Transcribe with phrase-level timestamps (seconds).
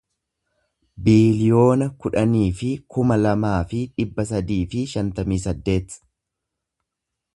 [1.07, 5.99] biiliyoona kudhanii fi kuma lamaa fi dhibba sadii fi shantamii saddeet